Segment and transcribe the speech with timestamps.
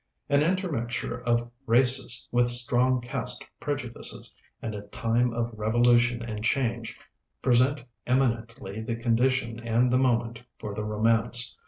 [0.29, 6.97] An intermixture of races with strong caste prejudices, and a time of revolution and change,
[7.43, 11.55] present eminently the condition and the moment for the romance.